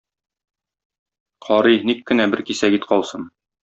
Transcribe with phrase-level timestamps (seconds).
[1.49, 3.35] Карый, ник кенә бер кисәк ит калсын!